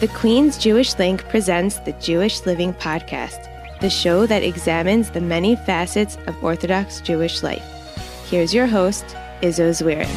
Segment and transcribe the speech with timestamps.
[0.00, 3.50] The Queens Jewish Link presents the Jewish Living Podcast,
[3.80, 7.62] the show that examines the many facets of Orthodox Jewish life.
[8.30, 9.04] Here's your host,
[9.42, 10.08] Izzo Zwirin.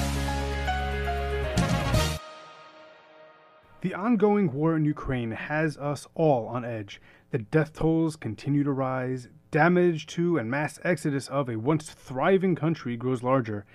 [3.82, 7.02] The ongoing war in Ukraine has us all on edge.
[7.31, 12.55] The death tolls continue to rise, damage to and mass exodus of a once thriving
[12.55, 13.65] country grows larger,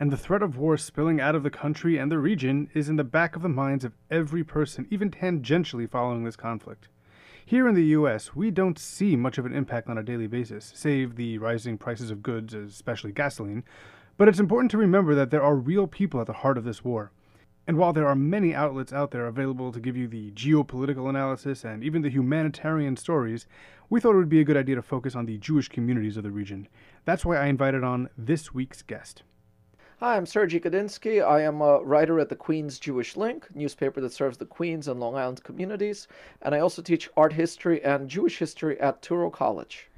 [0.00, 2.96] and the threat of war spilling out of the country and the region is in
[2.96, 6.88] the back of the minds of every person, even tangentially following this conflict.
[7.44, 10.70] Here in the US, we don't see much of an impact on a daily basis,
[10.74, 13.64] save the rising prices of goods, especially gasoline,
[14.16, 16.84] but it's important to remember that there are real people at the heart of this
[16.84, 17.10] war.
[17.66, 21.64] And while there are many outlets out there available to give you the geopolitical analysis
[21.64, 23.46] and even the humanitarian stories,
[23.90, 26.22] we thought it would be a good idea to focus on the Jewish communities of
[26.22, 26.68] the region.
[27.04, 29.22] That's why I invited on this week's guest.
[30.00, 31.26] Hi, I'm Sergey Kadinsky.
[31.26, 35.00] I am a writer at the Queens Jewish Link, newspaper that serves the Queens and
[35.00, 36.06] Long Island communities,
[36.40, 39.88] and I also teach art history and Jewish history at Touro College.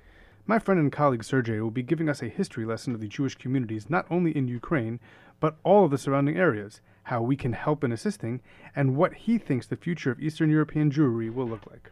[0.47, 3.35] My friend and colleague Sergey will be giving us a history lesson of the Jewish
[3.35, 5.01] communities not only in Ukraine,
[5.39, 8.41] but all of the surrounding areas, how we can help in assisting,
[8.75, 11.91] and what he thinks the future of Eastern European Jewry will look like.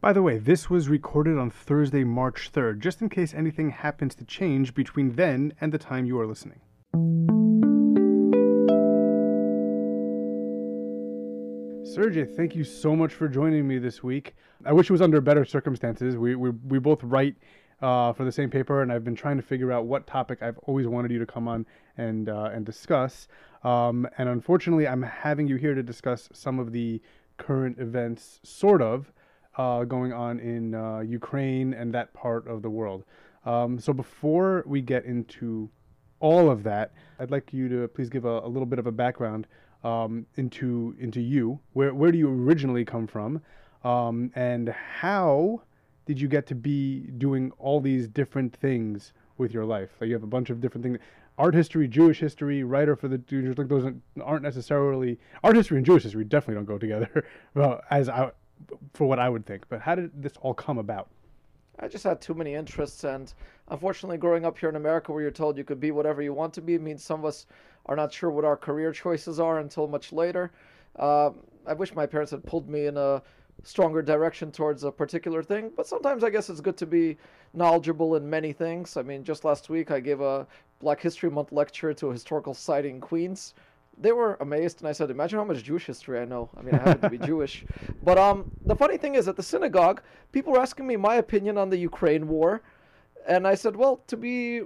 [0.00, 4.14] By the way, this was recorded on Thursday, March 3rd, just in case anything happens
[4.14, 6.60] to change between then and the time you are listening.
[11.96, 14.34] Sergey, thank you so much for joining me this week.
[14.66, 16.16] I wish it was under better circumstances.
[16.16, 17.36] We we, we both write
[17.80, 20.58] uh, for the same paper, and I've been trying to figure out what topic I've
[20.64, 21.64] always wanted you to come on
[21.96, 23.28] and uh, and discuss.
[23.64, 27.00] Um, and unfortunately, I'm having you here to discuss some of the
[27.38, 29.10] current events, sort of,
[29.56, 33.04] uh, going on in uh, Ukraine and that part of the world.
[33.46, 35.70] Um, so before we get into
[36.20, 38.92] all of that, I'd like you to please give a, a little bit of a
[38.92, 39.46] background
[39.84, 41.60] um, into into you.
[41.72, 43.40] Where where do you originally come from,
[43.84, 45.62] um, and how
[46.06, 49.90] did you get to be doing all these different things with your life?
[50.00, 50.98] Like you have a bunch of different things.
[51.38, 53.92] Art history, Jewish history, writer for the Jewish like those
[54.22, 57.26] aren't necessarily art history and Jewish history definitely don't go together.
[57.54, 58.30] well, as I,
[58.94, 59.68] for what I would think.
[59.68, 61.08] But how did this all come about?
[61.78, 63.32] I just had too many interests, and
[63.68, 66.54] unfortunately, growing up here in America, where you're told you could be whatever you want
[66.54, 67.46] to be, means some of us
[67.86, 70.52] are not sure what our career choices are until much later.
[70.98, 71.30] Uh,
[71.66, 73.22] I wish my parents had pulled me in a
[73.62, 77.16] stronger direction towards a particular thing, but sometimes I guess it's good to be
[77.54, 78.96] knowledgeable in many things.
[78.96, 80.46] I mean, just last week I gave a
[80.78, 83.54] Black History Month lecture to a historical site in Queens,
[83.98, 86.74] they were amazed, and I said, "Imagine how much Jewish history I know." I mean,
[86.74, 87.64] I happen to be Jewish,
[88.02, 90.02] but um, the funny thing is, at the synagogue,
[90.32, 92.62] people were asking me my opinion on the Ukraine war,
[93.26, 94.62] and I said, "Well, to be,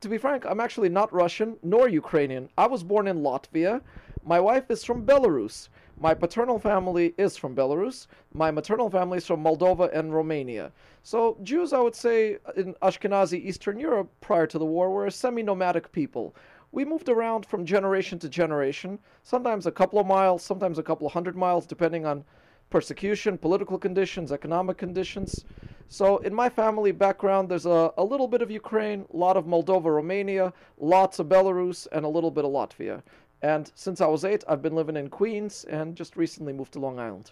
[0.00, 2.48] to be frank, I'm actually not Russian nor Ukrainian.
[2.56, 3.82] I was born in Latvia.
[4.24, 5.68] My wife is from Belarus.
[6.00, 8.06] My paternal family is from Belarus.
[8.32, 10.72] My maternal family is from Moldova and Romania.
[11.02, 15.10] So Jews, I would say, in Ashkenazi Eastern Europe prior to the war, were a
[15.10, 16.34] semi-nomadic people."
[16.74, 21.06] We moved around from generation to generation, sometimes a couple of miles, sometimes a couple
[21.06, 22.24] of hundred miles, depending on
[22.68, 25.44] persecution, political conditions, economic conditions.
[25.88, 29.44] So, in my family background, there's a, a little bit of Ukraine, a lot of
[29.44, 33.02] Moldova, Romania, lots of Belarus, and a little bit of Latvia.
[33.42, 36.80] And since I was eight, I've been living in Queens and just recently moved to
[36.80, 37.30] Long Island.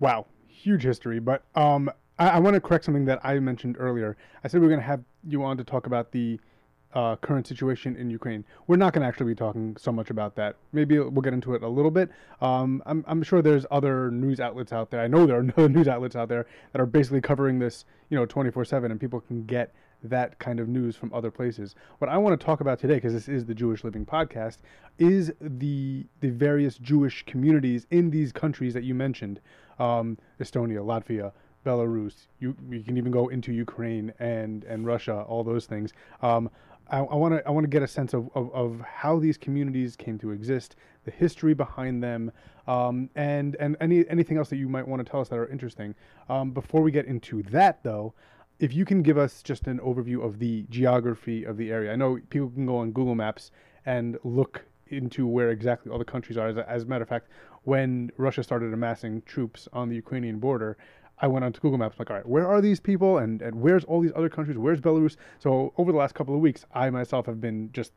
[0.00, 1.18] Wow, huge history.
[1.18, 4.16] But um, I, I want to correct something that I mentioned earlier.
[4.42, 6.40] I said we are going to have you on to talk about the
[6.94, 8.44] uh, current situation in Ukraine.
[8.66, 10.56] We're not going to actually be talking so much about that.
[10.72, 12.10] Maybe we'll get into it a little bit.
[12.40, 15.00] Um, I'm, I'm sure there's other news outlets out there.
[15.00, 18.16] I know there are other news outlets out there that are basically covering this, you
[18.16, 21.74] know, 24/7, and people can get that kind of news from other places.
[21.98, 24.58] What I want to talk about today, because this is the Jewish Living Podcast,
[24.98, 29.40] is the the various Jewish communities in these countries that you mentioned,
[29.78, 31.32] um, Estonia, Latvia,
[31.64, 32.28] Belarus.
[32.38, 35.92] You you can even go into Ukraine and and Russia, all those things.
[36.22, 36.50] Um,
[36.88, 39.96] I want to I want to get a sense of, of, of, how these communities
[39.96, 42.30] came to exist, the history behind them,
[42.68, 45.48] um, and and any anything else that you might want to tell us that are
[45.48, 45.94] interesting.
[46.28, 48.14] Um, before we get into that, though,
[48.60, 51.92] if you can give us just an overview of the geography of the area.
[51.92, 53.50] I know people can go on Google Maps
[53.84, 56.48] and look into where exactly all the countries are.
[56.48, 57.28] As a, as a matter of fact,
[57.64, 60.76] when Russia started amassing troops on the Ukrainian border,
[61.18, 63.84] I went onto Google Maps, like, all right, where are these people, and and where's
[63.84, 64.58] all these other countries?
[64.58, 65.16] Where's Belarus?
[65.38, 67.92] So over the last couple of weeks, I myself have been just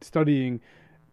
[0.00, 0.60] studying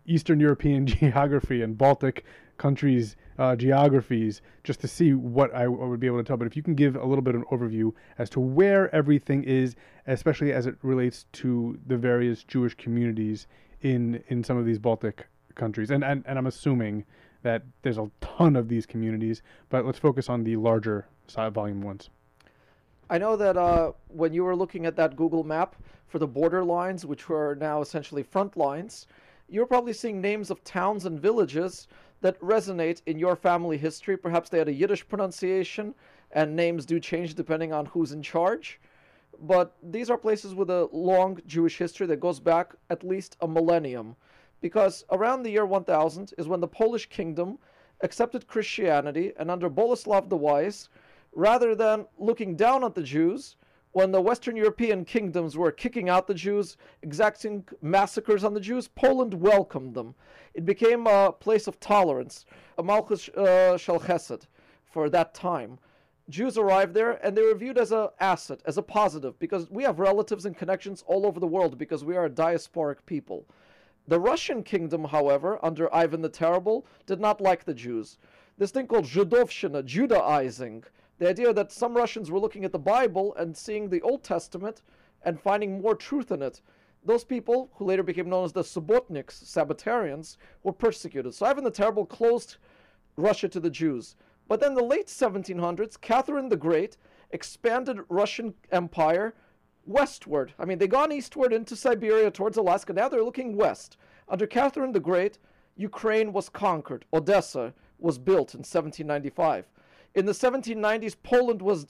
[0.05, 2.25] Eastern European geography and Baltic
[2.57, 6.37] countries' uh, geographies just to see what I, I, would be able to tell.
[6.37, 9.43] But if you can give a little bit of an overview as to where everything
[9.43, 9.75] is,
[10.07, 13.47] especially as it relates to the various Jewish communities
[13.81, 17.05] in in some of these Baltic countries, and and, and I'm assuming
[17.43, 21.81] that there's a ton of these communities, but let's focus on the larger side volume
[21.81, 22.09] ones.
[23.09, 25.75] I know that uh, when you were looking at that Google map
[26.07, 29.07] for the border lines, which were now essentially front lines,
[29.49, 31.87] you're probably seeing names of towns and villages
[32.21, 34.15] that resonate in your family history.
[34.15, 35.93] Perhaps they had a Yiddish pronunciation,
[36.31, 38.79] and names do change depending on who's in charge.
[39.41, 43.47] But these are places with a long Jewish history that goes back at least a
[43.47, 44.15] millennium.
[44.61, 47.57] Because around the year 1000 is when the Polish kingdom
[48.01, 50.89] accepted Christianity, and under Boleslav the Wise,
[51.33, 53.57] rather than looking down at the Jews,
[53.93, 58.87] when the Western European kingdoms were kicking out the Jews, exacting massacres on the Jews,
[58.87, 60.15] Poland welcomed them.
[60.53, 62.45] It became a place of tolerance,
[62.77, 64.47] a Malchus uh, Shel Chesed
[64.85, 65.77] for that time.
[66.29, 69.83] Jews arrived there and they were viewed as an asset, as a positive, because we
[69.83, 73.45] have relatives and connections all over the world because we are a diasporic people.
[74.07, 78.17] The Russian kingdom, however, under Ivan the Terrible, did not like the Jews.
[78.57, 80.83] This thing called Judovshina, Judaizing,
[81.19, 84.81] the idea that some Russians were looking at the Bible and seeing the Old Testament
[85.23, 86.61] and finding more truth in it.
[87.03, 91.33] Those people, who later became known as the Subotniks, Sabbatarians, were persecuted.
[91.33, 92.57] So Ivan the Terrible closed
[93.17, 94.15] Russia to the Jews.
[94.47, 96.97] But then the late 1700s, Catherine the Great
[97.31, 99.33] expanded Russian Empire
[99.85, 100.53] westward.
[100.59, 102.93] I mean, they've gone eastward into Siberia towards Alaska.
[102.93, 103.97] Now they're looking west.
[104.29, 105.37] Under Catherine the Great,
[105.75, 107.05] Ukraine was conquered.
[107.13, 109.65] Odessa was built in 1795.
[110.15, 111.87] In the 1790s, Poland was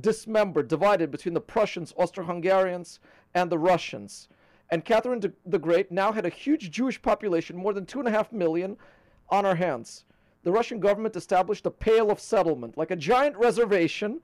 [0.00, 3.00] dismembered, divided between the Prussians, Austro Hungarians,
[3.34, 4.28] and the Russians.
[4.70, 8.12] And Catherine the Great now had a huge Jewish population, more than two and a
[8.12, 8.76] half million,
[9.28, 10.04] on her hands.
[10.42, 14.20] The Russian government established a pale of settlement, like a giant reservation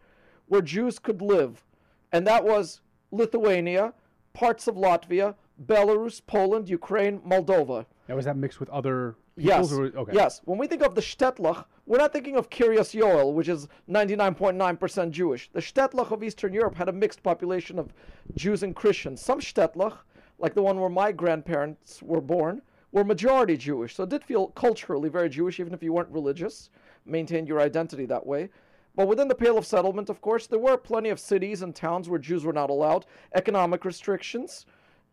[0.46, 1.64] where Jews could live.
[2.12, 2.80] And that was
[3.16, 3.92] Lithuania,
[4.32, 5.34] parts of Latvia,
[5.64, 7.86] Belarus, Poland, Ukraine, Moldova.
[8.08, 9.70] Now, was that mixed with other Yes.
[9.72, 10.12] Or, okay.
[10.14, 10.40] Yes.
[10.44, 15.10] When we think of the Shtetlach, we're not thinking of Kiryas Yoel, which is 99.9%
[15.10, 15.50] Jewish.
[15.52, 17.92] The Shtetlach of Eastern Europe had a mixed population of
[18.34, 19.20] Jews and Christians.
[19.20, 19.98] Some Shtetlach,
[20.38, 22.62] like the one where my grandparents were born,
[22.92, 23.94] were majority Jewish.
[23.94, 26.70] So it did feel culturally very Jewish, even if you weren't religious,
[27.04, 28.48] maintained your identity that way.
[28.96, 32.08] But within the Pale of Settlement, of course, there were plenty of cities and towns
[32.08, 33.04] where Jews were not allowed,
[33.34, 34.64] economic restrictions,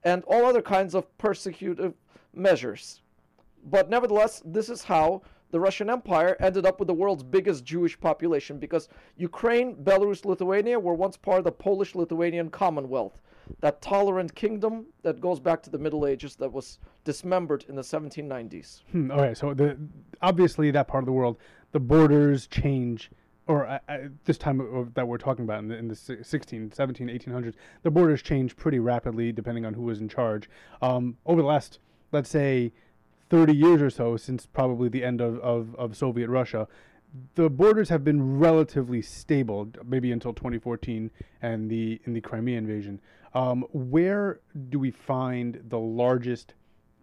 [0.04, 1.94] and all other kinds of persecutive
[2.34, 3.02] measures.
[3.66, 5.22] But nevertheless, this is how
[5.52, 10.80] the Russian Empire ended up with the world's biggest Jewish population because Ukraine, Belarus, Lithuania
[10.80, 13.22] were once part of the Polish Lithuanian Commonwealth,
[13.60, 17.82] that tolerant kingdom that goes back to the Middle Ages that was dismembered in the
[17.82, 18.82] 1790s.
[18.92, 19.78] Hmm, okay, so the
[20.22, 21.38] obviously that part of the world,
[21.72, 23.12] the borders change,
[23.48, 23.80] or
[24.26, 27.92] this time of, that we're talking about in the, in the 16, 17, 1800s, the
[27.92, 30.50] borders changed pretty rapidly depending on who was in charge.
[30.82, 31.80] Um, over the last,
[32.12, 32.72] let's say,
[33.30, 36.68] 30 years or so since probably the end of, of, of Soviet Russia,
[37.36, 41.12] the borders have been relatively stable, maybe until 2014
[41.42, 43.00] and the in the Crimea invasion.
[43.36, 46.54] Um, where do we find the largest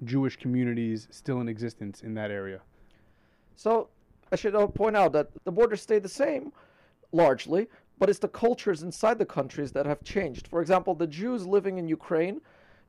[0.04, 2.60] Jewish communities still in existence in that area?
[3.56, 3.88] So
[4.32, 6.52] I should uh, point out that the borders stay the same
[7.12, 7.68] largely,
[7.98, 10.46] but it's the cultures inside the countries that have changed.
[10.48, 12.40] For example, the Jews living in Ukraine,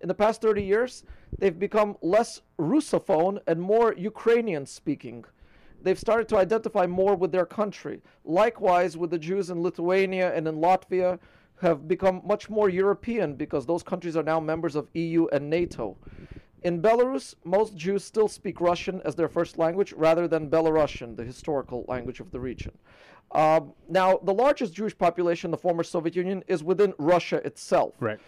[0.02, 1.04] in the past 30 years,
[1.38, 5.26] they've become less Russophone and more Ukrainian speaking.
[5.84, 8.02] They've started to identify more with their country.
[8.24, 11.20] Likewise, with the Jews in Lithuania and in Latvia,
[11.60, 15.98] have become much more European because those countries are now members of EU and NATO.
[16.62, 21.24] In Belarus, most Jews still speak Russian as their first language rather than Belarusian, the
[21.24, 22.78] historical language of the region.
[23.32, 27.96] Um, now, the largest Jewish population in the former Soviet Union is within Russia itself.
[28.00, 28.20] Right.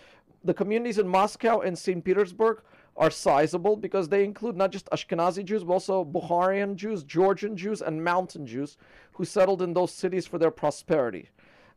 [0.44, 2.04] The communities in Moscow and St.
[2.04, 2.62] Petersburg
[2.96, 7.82] are sizable because they include not just Ashkenazi Jews, but also Bukharian Jews, Georgian Jews,
[7.82, 8.78] and Mountain Jews
[9.14, 11.30] who settled in those cities for their prosperity.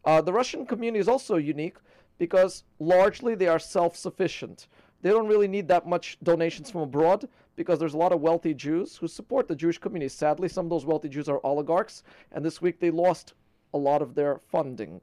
[0.05, 1.77] Uh, the Russian community is also unique
[2.19, 4.69] because largely they are self sufficient.
[5.03, 8.55] They don't really need that much donations from abroad because there's a lot of wealthy
[8.55, 10.09] Jews who support the Jewish community.
[10.09, 13.35] Sadly, some of those wealthy Jews are oligarchs, and this week they lost
[13.75, 15.01] a lot of their funding.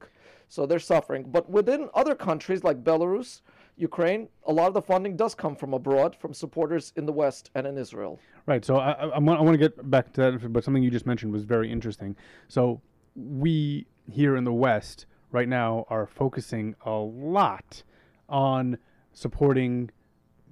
[0.48, 1.24] So they're suffering.
[1.24, 3.40] But within other countries like Belarus,
[3.76, 7.50] Ukraine, a lot of the funding does come from abroad, from supporters in the West
[7.54, 8.20] and in Israel.
[8.46, 8.64] Right.
[8.64, 11.32] So I, I, I want to get back to that, but something you just mentioned
[11.32, 12.14] was very interesting.
[12.48, 12.80] So
[13.16, 17.82] we here in the West right now are focusing a lot
[18.28, 18.78] on
[19.14, 19.90] supporting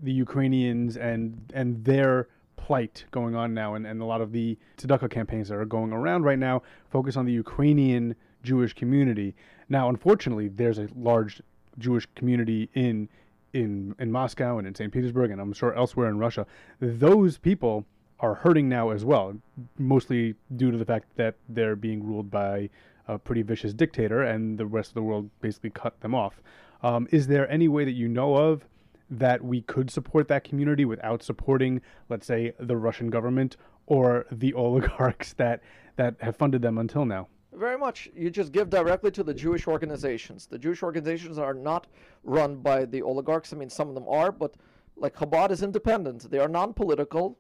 [0.02, 4.57] the Ukrainians and and their plight going on now, and, and a lot of the
[4.78, 9.35] tzedakah campaigns that are going around right now focus on the Ukrainian Jewish community.
[9.69, 11.42] Now, unfortunately, there's a large
[11.78, 13.09] Jewish community in
[13.52, 14.92] in in Moscow and in St.
[14.92, 16.47] Petersburg, and I'm sure elsewhere in Russia.
[16.81, 17.85] Those people
[18.21, 19.37] are hurting now as well,
[19.78, 22.71] mostly due to the fact that they're being ruled by
[23.09, 26.40] a pretty vicious dictator, and the rest of the world basically cut them off.
[26.83, 28.67] Um, is there any way that you know of
[29.11, 34.53] that we could support that community without supporting, let's say, the Russian government or the
[34.55, 35.62] oligarchs that
[35.97, 37.29] that have funded them until now?
[37.53, 38.09] Very much.
[38.17, 40.47] You just give directly to the Jewish organizations.
[40.47, 41.87] The Jewish organizations are not
[42.25, 43.53] run by the oligarchs.
[43.53, 44.55] I mean, some of them are, but
[44.97, 46.31] like Chabad is independent.
[46.31, 47.39] They are non political,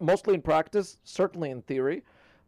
[0.00, 2.04] mostly in practice, certainly in theory.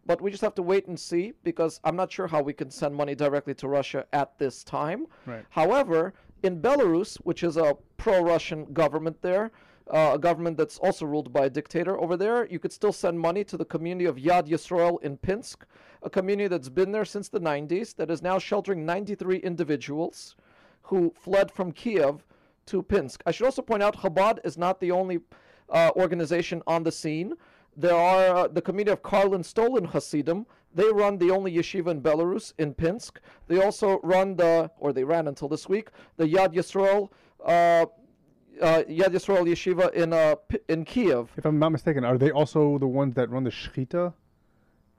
[0.06, 2.70] But we just have to wait and see because I'm not sure how we can
[2.70, 5.06] send money directly to Russia at this time.
[5.26, 5.44] Right.
[5.50, 9.50] However, in Belarus, which is a pro Russian government there,
[9.90, 13.18] uh, a government that's also ruled by a dictator over there, you could still send
[13.18, 15.64] money to the community of Yad Yisrael in Pinsk,
[16.02, 20.37] a community that's been there since the 90s, that is now sheltering 93 individuals
[20.82, 22.25] who fled from Kiev
[22.66, 23.23] to Pinsk.
[23.26, 25.20] I should also point out Chabad is not the only
[25.70, 27.34] uh, organization on the scene.
[27.76, 30.46] There are uh, the community of Karlin Stolin Hasidim.
[30.74, 33.18] They run the only yeshiva in Belarus, in Pinsk.
[33.46, 37.10] They also run the, or they ran until this week, the Yad Yisrael,
[37.44, 37.86] uh,
[38.60, 40.36] uh, Yad Yisrael yeshiva in uh,
[40.68, 41.30] in Kiev.
[41.36, 44.14] If I'm not mistaken, are they also the ones that run the Shechita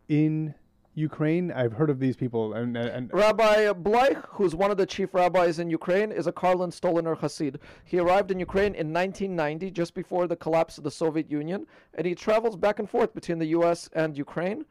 [0.08, 0.54] in
[0.96, 1.52] Ukraine?
[1.52, 5.60] I've heard of these people, and, and Rabbi Bleich, who's one of the chief rabbis
[5.60, 7.58] in Ukraine, is a Karlin Stoliner Hasid.
[7.84, 12.08] He arrived in Ukraine in 1990, just before the collapse of the Soviet Union, and
[12.08, 13.90] he travels back and forth between the U.S.
[13.94, 14.66] and Ukraine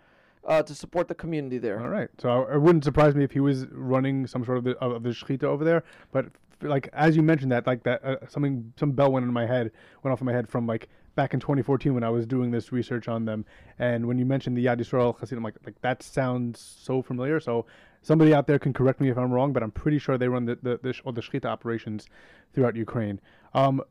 [0.46, 1.80] uh, to support the community there.
[1.80, 2.08] All right.
[2.18, 5.10] So it wouldn't surprise me if he was running some sort of the, of the
[5.10, 5.84] shechita over there.
[6.12, 6.26] But
[6.62, 9.70] like as you mentioned that, like that, uh, something some bell went in my head,
[10.02, 12.72] went off in my head from like back in 2014 when I was doing this
[12.72, 13.44] research on them.
[13.78, 17.40] And when you mentioned the Yad Yisrael I'm like like that sounds so familiar.
[17.40, 17.66] So
[18.02, 20.44] somebody out there can correct me if I'm wrong, but I'm pretty sure they run
[20.44, 22.06] the the the, or the shechita operations
[22.52, 23.20] throughout Ukraine.
[23.54, 23.82] Um,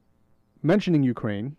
[0.61, 1.55] mentioning Ukraine,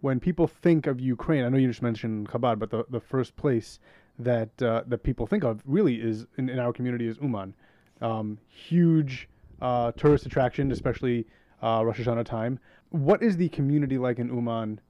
[0.00, 3.36] when people think of Ukraine, I know you just mentioned Chabad, but the, the first
[3.36, 3.78] place
[4.18, 7.54] that uh, that people think of really is in, in our community is Uman.
[8.00, 9.28] Um, huge
[9.60, 11.26] uh, tourist attraction, especially
[11.62, 12.58] uh, Rosh Hashanah time.
[12.90, 14.80] What is the community like in Uman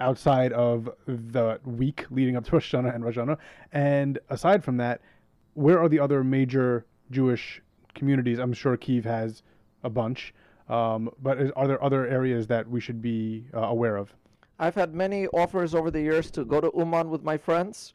[0.00, 3.38] outside of the week leading up to Rosh Hashanah and Rosh Hashanah?
[3.72, 5.00] And aside from that,
[5.54, 7.62] where are the other major Jewish
[7.94, 8.38] communities?
[8.38, 9.42] I'm sure Kiev has
[9.82, 10.34] a bunch,
[10.68, 14.12] um, but is, are there other areas that we should be uh, aware of?
[14.58, 17.94] I've had many offers over the years to go to Uman with my friends,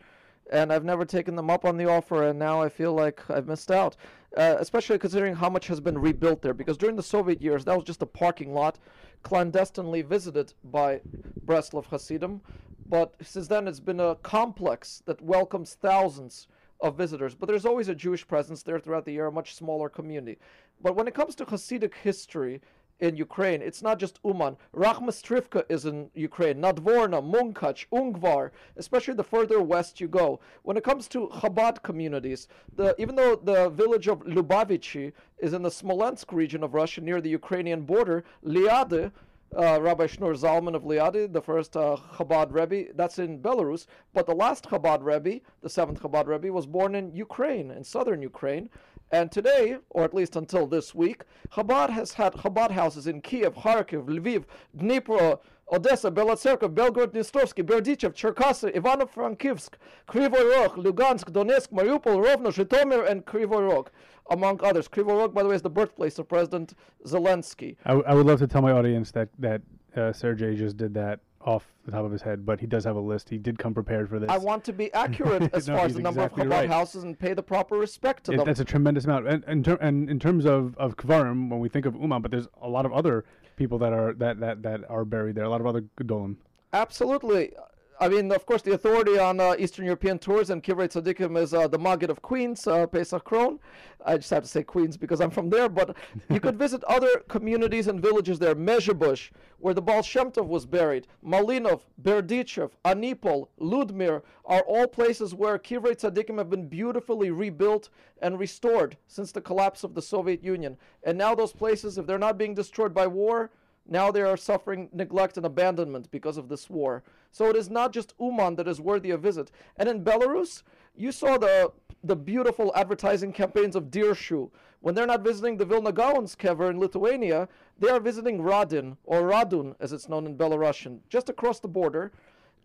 [0.52, 3.48] and I've never taken them up on the offer, and now I feel like I've
[3.48, 3.96] missed out.
[4.38, 7.76] Uh, especially considering how much has been rebuilt there, because during the Soviet years, that
[7.76, 8.80] was just a parking lot,
[9.24, 11.02] clandestinely visited by
[11.46, 12.40] Breslov Hasidim.
[12.88, 16.48] But since then, it's been a complex that welcomes thousands
[16.80, 17.36] of visitors.
[17.36, 20.40] But there's always a Jewish presence there throughout the year, a much smaller community.
[20.82, 22.62] But when it comes to Hasidic history,
[23.02, 23.62] in Ukraine.
[23.62, 24.56] It's not just Uman.
[24.76, 26.62] Rakhmastrivka is in Ukraine.
[26.62, 30.40] Nadvorna, Munkach, Ungvar, especially the further west you go.
[30.64, 35.64] When it comes to Chabad communities, the, even though the village of Lubavichi is in
[35.64, 39.12] the Smolensk region of Russia near the Ukrainian border, Liadi,
[39.58, 43.88] uh, Rabbi Shneur Zalman of Liadi, the first uh, Chabad Rebbe, that's in Belarus.
[44.14, 48.22] But the last Chabad Rebbe, the seventh Chabad Rebbe, was born in Ukraine, in southern
[48.22, 48.70] Ukraine.
[49.12, 53.56] And today, or at least until this week, Chabad has had Chabad houses in Kiev,
[53.56, 54.46] Kharkiv, Lviv,
[54.78, 55.40] Dnipro,
[55.72, 59.72] Odessa, Belotserka, Belgorod, Dnistrovsky, Berdichev, Cherkasy, Ivano-Frankivsk,
[60.08, 63.90] Krivoy Rog, Lugansk, Donetsk, Mariupol, Rovno, Zhytomyr, and Krivoy Rog,
[64.30, 64.88] among others.
[64.88, 66.74] Krivoy Rog, by the way, is the birthplace of President
[67.06, 67.76] Zelensky.
[67.86, 69.62] I, w- I would love to tell my audience that that
[69.96, 72.96] uh, Sergey just did that off the top of his head, but he does have
[72.96, 73.30] a list.
[73.30, 74.30] He did come prepared for this.
[74.30, 76.70] I want to be accurate as No, far as the number exactly of Chabad right.
[76.70, 78.46] houses and pay the proper respect to It- them.
[78.46, 79.28] that's a tremendous amount.
[79.28, 82.32] And, and, ter- and in terms of, of Kvarim, when we think of Uman, but
[82.32, 83.26] there's a lot of other
[83.58, 85.44] people that are that, that, that are buried there.
[85.46, 86.36] A lot of other Gedolim.
[86.74, 87.54] Absolutely.
[88.02, 91.54] I mean, of course, the authority on uh, Eastern European tours and Kivrei Tzaddikim is
[91.54, 93.60] uh, the Maggid of Queens, uh, Pesach Krohn.
[94.04, 95.96] I just have to say Queens because I'm from there, but
[96.28, 98.56] you could visit other communities and villages there.
[98.56, 99.30] Mezhebush,
[99.60, 105.60] where the Baal Shem Tov was buried, Malinov, Berdichev, Anipol, Ludmir are all places where
[105.60, 107.90] Kivrei Tzaddikim have been beautifully rebuilt
[108.20, 110.76] and restored since the collapse of the Soviet Union.
[111.04, 113.52] And now those places, if they're not being destroyed by war,
[113.88, 117.04] now they are suffering neglect and abandonment because of this war.
[117.32, 119.52] So it is not just Uman that is worthy of visit.
[119.78, 120.64] And in Belarus,
[120.96, 121.72] you saw the
[122.04, 124.50] the beautiful advertising campaigns of Dirshu.
[124.80, 127.48] When they're not visiting the Vilna Gaon's kever in Lithuania,
[127.78, 132.12] they are visiting Radin or Radun, as it's known in Belarusian, just across the border,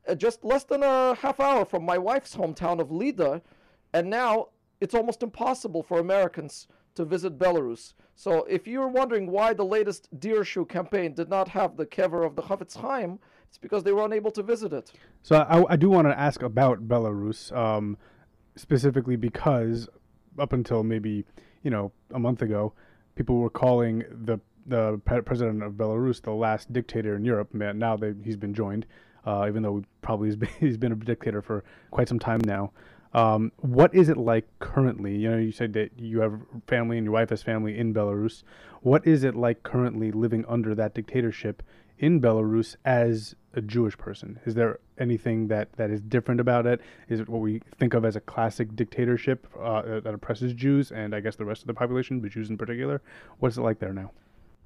[0.09, 3.43] uh, just less than a half hour from my wife's hometown of Lida.
[3.93, 4.49] And now
[4.81, 7.93] it's almost impossible for Americans to visit Belarus.
[8.19, 12.35] So if you're wondering why the latest Dirshu campaign did not have the kever of
[12.35, 14.91] the Chafetz Chaim, it's because they were unable to visit it.
[15.23, 17.99] So I, I do want to ask about Belarus, um,
[18.57, 19.87] specifically because
[20.39, 21.27] up until maybe
[21.63, 22.73] you know a month ago,
[23.17, 27.53] people were calling the the president of Belarus the last dictator in Europe.
[27.53, 28.87] Man, now they, he's been joined,
[29.27, 32.73] uh, even though probably he's been, he's been a dictator for quite some time now.
[33.13, 35.17] Um, what is it like currently?
[35.17, 38.43] You know, you said that you have family and your wife has family in Belarus.
[38.83, 41.63] What is it like currently living under that dictatorship
[41.99, 44.39] in Belarus as a Jewish person?
[44.45, 46.81] Is there anything that, that is different about it?
[47.09, 51.15] Is it what we think of as a classic dictatorship uh, that oppresses Jews and
[51.15, 53.01] I guess the rest of the population, but Jews in particular?
[53.39, 54.11] What's it like there now?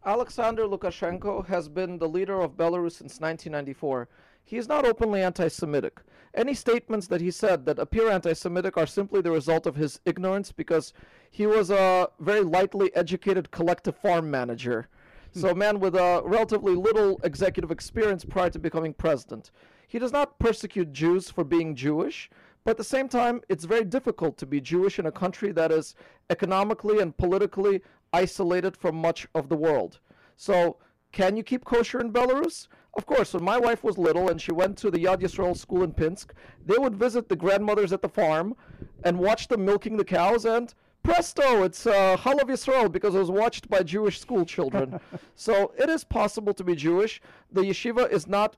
[0.04, 4.08] Alexander Lukashenko has been the leader of Belarus since 1994.
[4.50, 6.00] He is not openly anti Semitic.
[6.34, 10.00] Any statements that he said that appear anti Semitic are simply the result of his
[10.04, 10.92] ignorance because
[11.30, 14.88] he was a very lightly educated collective farm manager.
[15.34, 15.40] Hmm.
[15.40, 19.52] So, a man with a relatively little executive experience prior to becoming president.
[19.86, 22.28] He does not persecute Jews for being Jewish,
[22.64, 25.70] but at the same time, it's very difficult to be Jewish in a country that
[25.70, 25.94] is
[26.28, 30.00] economically and politically isolated from much of the world.
[30.36, 30.78] So,
[31.12, 32.66] can you keep kosher in Belarus?
[32.94, 35.82] Of course, when my wife was little and she went to the Yad Yisrael school
[35.82, 36.32] in Pinsk,
[36.66, 38.56] they would visit the grandmothers at the farm
[39.04, 43.30] and watch them milking the cows, and presto, it's uh, Chalav Yisrael because it was
[43.30, 44.98] watched by Jewish school children.
[45.34, 47.22] so it is possible to be Jewish.
[47.52, 48.56] The yeshiva is not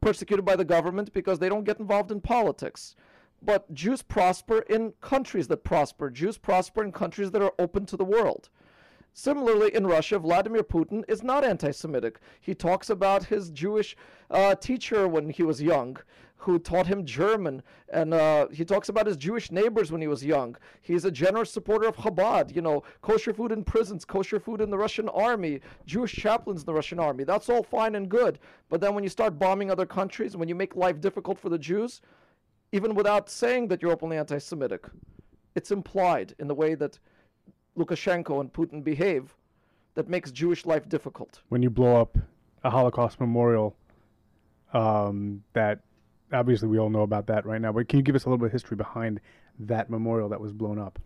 [0.00, 2.96] persecuted by the government because they don't get involved in politics.
[3.42, 6.10] But Jews prosper in countries that prosper.
[6.10, 8.48] Jews prosper in countries that are open to the world.
[9.18, 12.20] Similarly, in Russia, Vladimir Putin is not anti Semitic.
[12.38, 13.96] He talks about his Jewish
[14.30, 15.96] uh, teacher when he was young,
[16.36, 20.22] who taught him German, and uh, he talks about his Jewish neighbors when he was
[20.22, 20.54] young.
[20.82, 24.68] He's a generous supporter of Chabad, you know, kosher food in prisons, kosher food in
[24.68, 27.24] the Russian army, Jewish chaplains in the Russian army.
[27.24, 28.38] That's all fine and good.
[28.68, 31.58] But then when you start bombing other countries, when you make life difficult for the
[31.58, 32.02] Jews,
[32.70, 34.84] even without saying that you're openly anti Semitic,
[35.54, 36.98] it's implied in the way that
[37.76, 39.34] Lukashenko and Putin behave
[39.94, 41.40] that makes Jewish life difficult.
[41.48, 42.16] When you blow up
[42.64, 43.76] a Holocaust memorial,
[44.72, 45.80] um, that
[46.32, 48.38] obviously we all know about that right now, but can you give us a little
[48.38, 49.20] bit of history behind
[49.58, 50.98] that memorial that was blown up?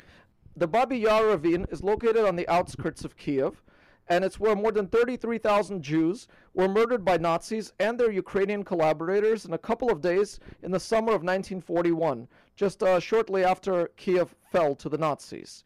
[0.56, 3.62] The Babi Yar ravine is located on the outskirts of Kiev,
[4.08, 9.44] and it's where more than 33,000 Jews were murdered by Nazis and their Ukrainian collaborators
[9.44, 14.34] in a couple of days in the summer of 1941, just uh, shortly after Kiev
[14.50, 15.62] fell to the Nazis.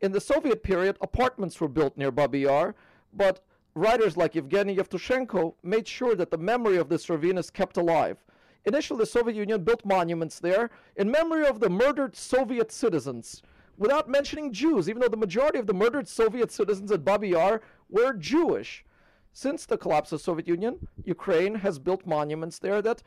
[0.00, 2.74] In the Soviet period, apartments were built near Babi Yar,
[3.12, 7.76] but writers like Evgeny Yevtushenko made sure that the memory of this ravine is kept
[7.76, 8.24] alive.
[8.64, 13.42] Initially, the Soviet Union built monuments there in memory of the murdered Soviet citizens,
[13.76, 17.60] without mentioning Jews, even though the majority of the murdered Soviet citizens at Babi Yar
[17.88, 18.84] were Jewish.
[19.32, 23.02] Since the collapse of the Soviet Union, Ukraine has built monuments there that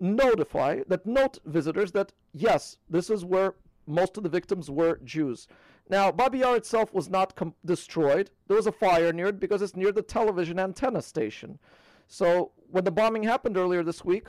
[0.00, 3.54] notify, that note visitors that, yes, this is where
[3.86, 5.48] most of the victims were Jews.
[5.88, 8.30] Now, Babi Yar itself was not com- destroyed.
[8.48, 11.58] There was a fire near it because it's near the television antenna station.
[12.06, 14.28] So, when the bombing happened earlier this week,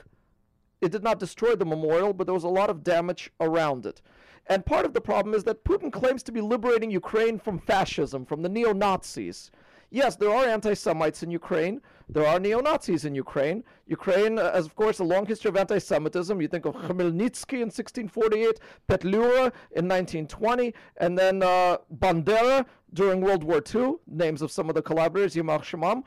[0.80, 4.02] it did not destroy the memorial, but there was a lot of damage around it.
[4.48, 8.24] And part of the problem is that Putin claims to be liberating Ukraine from fascism,
[8.24, 9.50] from the neo Nazis.
[9.90, 11.80] Yes, there are anti Semites in Ukraine.
[12.08, 13.64] There are neo Nazis in Ukraine.
[13.86, 16.40] Ukraine uh, has, of course, a long history of anti Semitism.
[16.40, 22.64] You think of Khmelnytsky in 1648, Petlura in 1920, and then uh, Bandera
[22.94, 26.04] during World War II, names of some of the collaborators, Yamach Shemam.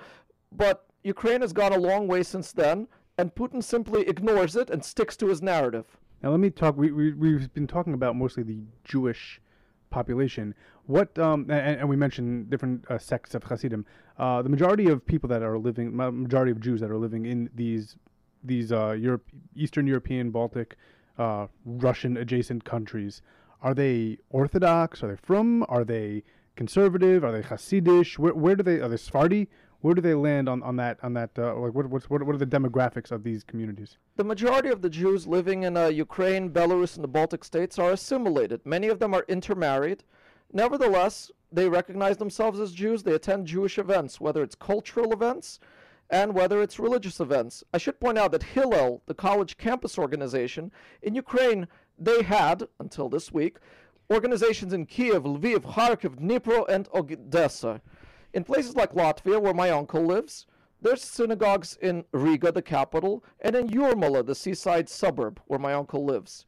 [0.53, 4.83] But Ukraine has gone a long way since then, and Putin simply ignores it and
[4.83, 5.85] sticks to his narrative.
[6.23, 6.77] Now, let me talk.
[6.77, 9.41] We, we, we've been talking about mostly the Jewish
[9.89, 10.55] population.
[10.89, 13.85] What um, and, and we mentioned different uh, sects of Hasidim.
[14.17, 17.47] Uh, the majority of people that are living, majority of Jews that are living in
[17.53, 17.95] these
[18.43, 19.23] these uh, Europe,
[19.55, 20.77] Eastern European, Baltic,
[21.19, 23.21] uh, Russian adjacent countries,
[23.61, 25.03] are they Orthodox?
[25.03, 25.63] Are they from?
[25.69, 26.23] Are they
[26.55, 27.23] conservative?
[27.23, 28.17] Are they Hasidish?
[28.17, 28.79] Where, where do they?
[28.79, 29.47] Are they Sephardi?
[29.81, 32.33] Where do they land on, on that on that uh, like what what's, what what
[32.33, 33.99] are the demographics of these communities?
[34.15, 37.91] The majority of the Jews living in uh, Ukraine, Belarus, and the Baltic states are
[37.91, 38.61] assimilated.
[38.65, 40.03] Many of them are intermarried.
[40.51, 43.03] Nevertheless, they recognize themselves as Jews.
[43.03, 45.59] They attend Jewish events, whether it's cultural events
[46.09, 47.63] and whether it's religious events.
[47.73, 50.71] I should point out that Hillel, the college campus organization
[51.03, 53.57] in Ukraine, they had until this week
[54.11, 57.79] organizations in Kiev, Lviv, Kharkiv, Dnipro, and Odessa.
[58.33, 60.47] In places like Latvia, where my uncle lives,
[60.81, 66.05] there's synagogues in Riga, the capital, and in Yurmala, the seaside suburb where my uncle
[66.05, 66.45] lives.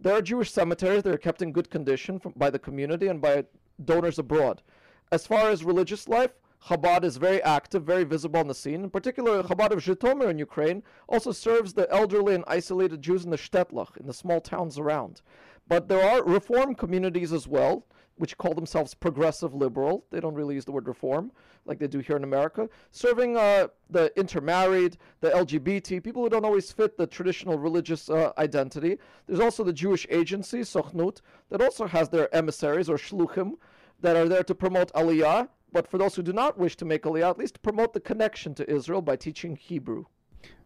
[0.00, 3.20] There are Jewish cemeteries that are kept in good condition from, by the community and
[3.20, 3.44] by
[3.84, 4.62] donors abroad.
[5.10, 6.30] As far as religious life,
[6.66, 8.84] Chabad is very active, very visible on the scene.
[8.84, 13.30] In particular, Chabad of Zhytomyr in Ukraine also serves the elderly and isolated Jews in
[13.30, 15.22] the Shtetlach, in the small towns around.
[15.66, 17.84] But there are reform communities as well,
[18.18, 20.04] which call themselves progressive liberal.
[20.10, 21.32] They don't really use the word reform
[21.64, 26.44] like they do here in America, serving uh, the intermarried, the LGBT, people who don't
[26.44, 28.98] always fit the traditional religious uh, identity.
[29.26, 33.52] There's also the Jewish agency, Sochnut, that also has their emissaries or shluchim
[34.00, 37.02] that are there to promote Aliyah, but for those who do not wish to make
[37.02, 40.04] Aliyah, at least promote the connection to Israel by teaching Hebrew.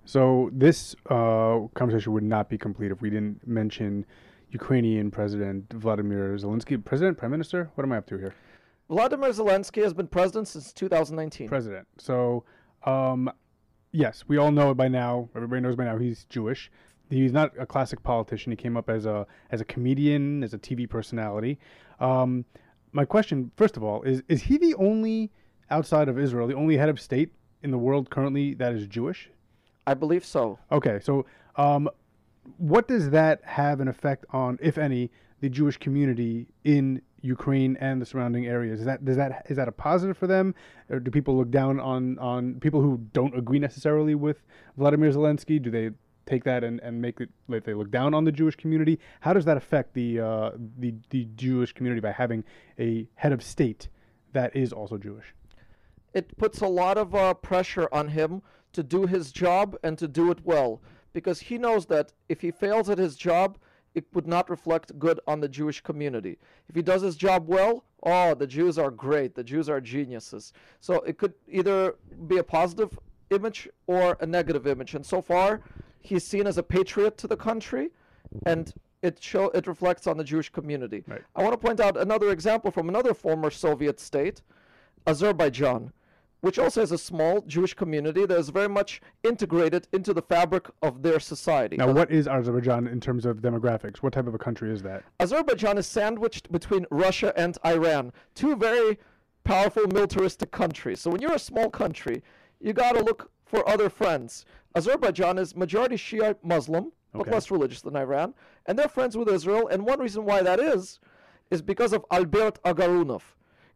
[0.04, 4.04] So this uh, conversation would not be complete if we didn't mention
[4.52, 6.82] Ukrainian President Vladimir Zelensky.
[6.82, 7.70] President, Prime Minister?
[7.74, 8.34] What am I up to here?
[8.88, 11.48] Vladimir Zelensky has been president since 2019.
[11.48, 11.86] President.
[11.98, 12.44] So,
[12.84, 13.30] um,
[13.92, 15.30] yes, we all know it by now.
[15.34, 16.70] Everybody knows by now he's Jewish.
[17.08, 18.52] He's not a classic politician.
[18.52, 21.58] He came up as a as a comedian, as a TV personality.
[22.00, 22.44] Um,
[22.92, 25.30] my question, first of all, is is he the only
[25.70, 29.30] outside of Israel, the only head of state in the world currently that is Jewish?
[29.86, 30.58] I believe so.
[30.70, 31.88] Okay, so um,
[32.56, 38.00] what does that have an effect on, if any, the Jewish community in Ukraine and
[38.00, 38.80] the surrounding areas?
[38.80, 40.54] Is that does that is that a positive for them,
[40.90, 44.42] or do people look down on on people who don't agree necessarily with
[44.76, 45.60] Vladimir Zelensky?
[45.62, 45.90] Do they
[46.26, 48.98] take that and, and make it like they look down on the Jewish community?
[49.20, 52.44] How does that affect the uh, the the Jewish community by having
[52.78, 53.88] a head of state
[54.32, 55.34] that is also Jewish?
[56.12, 60.08] It puts a lot of uh, pressure on him to do his job and to
[60.08, 60.80] do it well
[61.12, 63.58] because he knows that if he fails at his job,
[63.94, 66.38] it would not reflect good on the Jewish community.
[66.68, 70.52] If he does his job well, oh, the Jews are great, the Jews are geniuses.
[70.80, 71.96] So it could either
[72.26, 72.98] be a positive
[73.30, 74.94] image or a negative image.
[74.94, 75.60] And so far,
[76.00, 77.90] he's seen as a patriot to the country,
[78.46, 78.72] and
[79.02, 81.04] it show it reflects on the Jewish community.
[81.06, 81.22] Right.
[81.36, 84.42] I want to point out another example from another former Soviet state,
[85.06, 85.92] Azerbaijan
[86.42, 90.68] which also has a small Jewish community that is very much integrated into the fabric
[90.82, 91.76] of their society.
[91.76, 93.98] Now, what is Azerbaijan in terms of demographics?
[93.98, 95.04] What type of a country is that?
[95.20, 98.98] Azerbaijan is sandwiched between Russia and Iran, two very
[99.44, 101.00] powerful militaristic countries.
[101.00, 102.24] So when you're a small country,
[102.60, 104.44] you got to look for other friends.
[104.74, 108.34] Azerbaijan is majority Shia Muslim, but less religious than Iran,
[108.66, 109.68] and they're friends with Israel.
[109.68, 110.98] And one reason why that is,
[111.52, 113.22] is because of Albert Agarunov.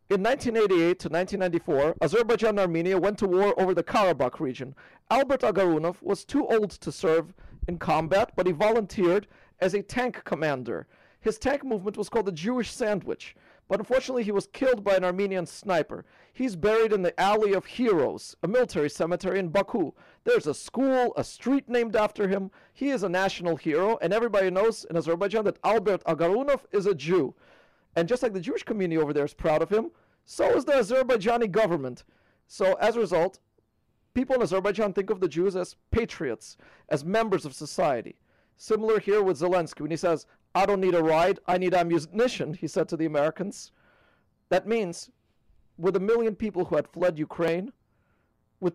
[0.09, 4.73] In 1988 to 1994, Azerbaijan and Armenia went to war over the Karabakh region.
[5.11, 7.35] Albert Agarunov was too old to serve
[7.67, 9.27] in combat, but he volunteered
[9.59, 10.87] as a tank commander.
[11.19, 13.35] His tank movement was called the Jewish Sandwich,
[13.67, 16.05] but unfortunately he was killed by an Armenian sniper.
[16.33, 19.91] He's buried in the Alley of Heroes, a military cemetery in Baku.
[20.23, 22.53] There's a school, a street named after him.
[22.73, 26.95] He is a national hero, and everybody knows in Azerbaijan that Albert Agarunov is a
[26.95, 27.35] Jew.
[27.97, 29.91] And just like the Jewish community over there is proud of him,
[30.27, 32.05] so is the Azerbaijani government.
[32.47, 33.41] So as a result,
[34.13, 36.59] people in Azerbaijan think of the Jews as patriots,
[36.91, 38.17] as members of society.
[38.59, 42.55] Similar here with Zelensky when he says, I don't need a ride, I need ammunition,
[42.55, 43.73] he said to the Americans.
[44.51, 45.11] That means
[45.79, 47.73] with a million people who had fled Ukraine,
[48.61, 48.75] with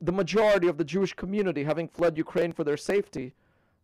[0.00, 3.34] the majority of the Jewish community having fled Ukraine for their safety,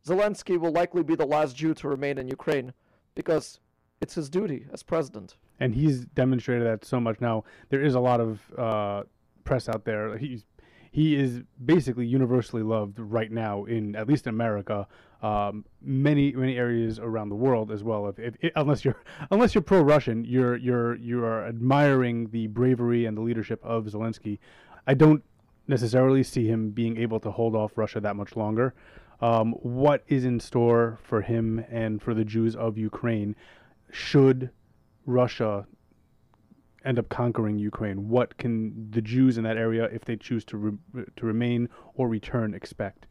[0.07, 2.73] Zelensky will likely be the last Jew to remain in Ukraine
[3.15, 3.59] because
[4.01, 5.37] it's his duty as president.
[5.61, 7.45] and he's demonstrated that so much now.
[7.69, 9.03] There is a lot of uh,
[9.45, 10.17] press out there.
[10.17, 10.45] He's
[10.91, 14.87] he is basically universally loved right now in at least in America,
[15.23, 18.09] um, many many areas around the world as well.
[18.09, 23.17] If, if, unless you're unless you're pro-Russian, you're you're you are admiring the bravery and
[23.17, 24.39] the leadership of Zelensky.
[24.87, 25.23] I don't
[25.67, 28.75] necessarily see him being able to hold off Russia that much longer.
[29.21, 33.35] Um, what is in store for him and for the Jews of Ukraine?
[33.91, 34.51] Should
[35.07, 35.67] Russia
[36.85, 40.57] end up conquering Ukraine, what can the Jews in that area, if they choose to
[40.57, 43.07] re- to remain or return, expect?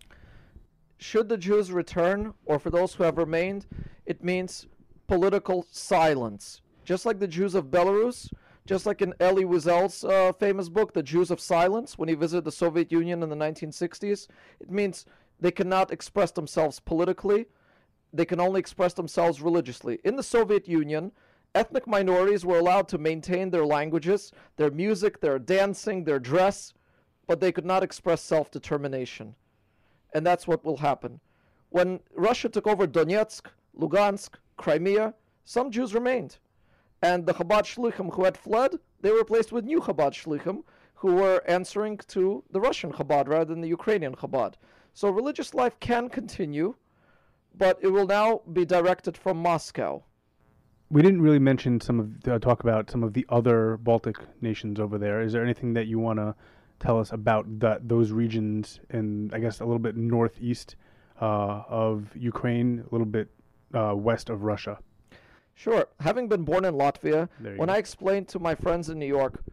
[0.97, 3.67] Should the Jews return, or for those who have remained,
[4.05, 4.67] it means
[5.07, 6.61] political silence.
[6.83, 8.31] Just like the Jews of Belarus,
[8.65, 12.43] just like in Elie Wiesel's uh, famous book, The Jews of Silence, when he visited
[12.45, 14.27] the Soviet Union in the 1960s,
[14.59, 15.05] it means
[15.39, 17.45] they cannot express themselves politically,
[18.17, 19.99] they can only express themselves religiously.
[20.03, 21.11] In the Soviet Union,
[21.53, 26.73] ethnic minorities were allowed to maintain their languages, their music, their dancing, their dress,
[27.27, 29.35] but they could not express self determination.
[30.13, 31.19] And that's what will happen.
[31.69, 33.45] When Russia took over Donetsk,
[33.79, 35.13] Lugansk, Crimea,
[35.45, 36.37] some Jews remained.
[37.01, 40.63] And the Chabad Shluchim who had fled, they were replaced with new Chabad Shluchim
[40.95, 44.55] who were answering to the Russian Chabad rather than the Ukrainian Chabad.
[44.95, 46.73] So religious life can continue,
[47.57, 50.03] but it will now be directed from Moscow.
[50.89, 54.79] we didn't really mention some of the, talk about some of the other Baltic nations
[54.79, 55.21] over there.
[55.21, 56.35] Is there anything that you want to
[56.79, 60.75] tell us about that those regions and I guess a little bit northeast
[61.19, 63.27] uh, of Ukraine, a little bit
[63.73, 64.77] uh, west of Russia?
[65.55, 65.87] Sure.
[65.99, 67.73] Having been born in Latvia, when go.
[67.73, 69.43] I explained to my friends in New York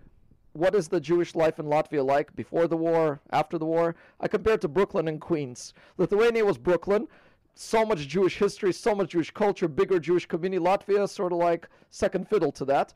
[0.53, 4.29] what is the Jewish life in Latvia like before the war, after the war, I
[4.29, 5.75] compared to Brooklyn and Queens.
[5.99, 7.09] Lithuania was Brooklyn,
[7.55, 10.63] so much Jewish history, so much Jewish culture, bigger Jewish community.
[10.63, 12.95] Latvia sort of like second fiddle to that.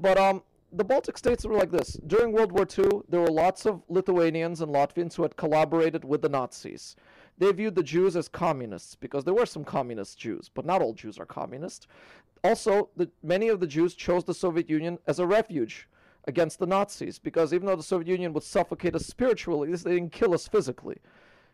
[0.00, 1.92] But um, the Baltic states were like this.
[2.06, 6.22] During World War II, there were lots of Lithuanians and Latvians who had collaborated with
[6.22, 6.96] the Nazis.
[7.38, 10.92] They viewed the Jews as communists because there were some communist Jews, but not all
[10.92, 11.86] Jews are communist.
[12.42, 15.88] Also, the, many of the Jews chose the Soviet Union as a refuge
[16.26, 20.12] against the Nazis because even though the Soviet Union would suffocate us spiritually, they didn't
[20.12, 20.98] kill us physically.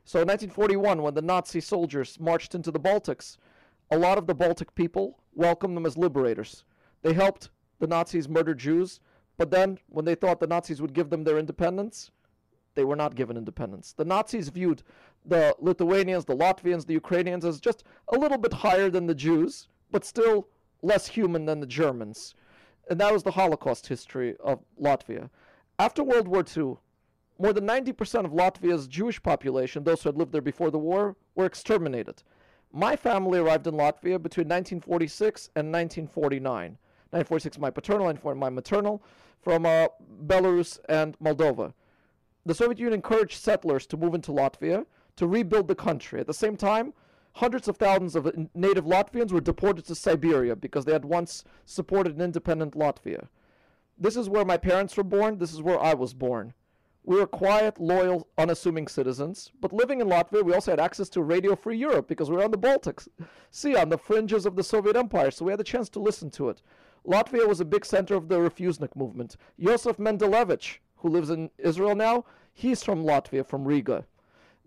[0.05, 3.37] So in 1941, when the Nazi soldiers marched into the Baltics,
[3.91, 6.65] a lot of the Baltic people welcomed them as liberators.
[7.03, 9.01] They helped the Nazis murder Jews,
[9.37, 12.11] but then when they thought the Nazis would give them their independence,
[12.75, 13.93] they were not given independence.
[13.93, 14.83] The Nazis viewed
[15.25, 19.69] the Lithuanians, the Latvians, the Ukrainians as just a little bit higher than the Jews,
[19.91, 20.49] but still
[20.83, 22.35] less human than the Germans.
[22.89, 25.31] And that was the Holocaust history of Latvia.
[25.79, 26.77] After World War II,
[27.41, 31.17] more than 90% of Latvia's Jewish population, those who had lived there before the war,
[31.35, 32.23] were exterminated.
[32.71, 36.77] My family arrived in Latvia between 1946 and 1949.
[37.13, 39.03] 1946, my paternal, 1940, my maternal,
[39.41, 39.87] from uh,
[40.27, 41.73] Belarus and Moldova.
[42.45, 44.85] The Soviet Union encouraged settlers to move into Latvia
[45.17, 46.21] to rebuild the country.
[46.21, 46.93] At the same time,
[47.33, 52.17] hundreds of thousands of native Latvians were deported to Siberia because they had once supported
[52.17, 53.29] an independent Latvia.
[53.99, 55.39] This is where my parents were born.
[55.39, 56.55] This is where I was born.
[57.05, 59.51] We were quiet, loyal, unassuming citizens.
[59.61, 62.45] But living in Latvia, we also had access to Radio Free Europe because we were
[62.45, 63.01] on the Baltic
[63.51, 66.31] Sea, on the fringes of the Soviet Empire, so we had a chance to listen
[66.33, 66.63] to it.
[67.07, 69.37] Latvia was a big center of the Refusenik movement.
[69.57, 74.05] Yosef Mendelevich, who lives in Israel now, he's from Latvia, from Riga.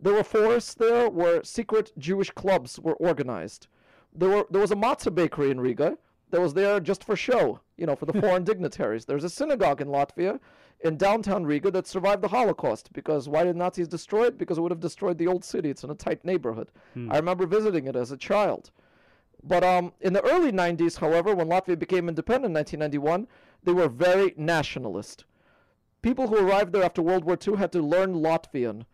[0.02, 3.67] There were forests there where secret Jewish clubs were organized.
[4.13, 5.98] There were there was a matzah bakery in Riga
[6.32, 9.06] that was there just for show, you know, for the foreign dignitaries.
[9.06, 10.39] There's a synagogue in Latvia,
[10.84, 12.91] in downtown Riga, that survived the Holocaust.
[12.93, 14.38] Because why did Nazis destroy it?
[14.38, 15.69] Because it would have destroyed the old city.
[15.69, 16.69] It's in a tight neighborhood.
[17.12, 18.72] I remember visiting it as a child.
[19.43, 23.28] But um, in the early 90s, however, when Latvia became independent in 1991,
[23.63, 25.26] they were very nationalist.
[26.02, 28.86] People who arrived there after World War II had to learn Latvian.